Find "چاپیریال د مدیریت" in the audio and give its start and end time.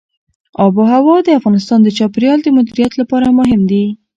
1.97-2.93